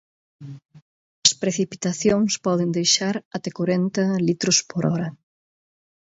[1.25, 5.07] As precipitacións poden deixar ata corenta litro por hora.